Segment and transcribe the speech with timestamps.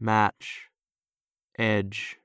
[0.00, 0.70] match,
[1.58, 2.18] edge,